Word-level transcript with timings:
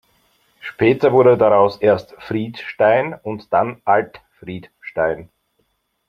Später 0.61 1.11
wurde 1.11 1.37
daraus 1.37 1.77
erst 1.77 2.13
"Friedstein" 2.13 3.13
und 3.13 3.53
dann 3.53 3.83
Altfriedstein. 3.85 5.29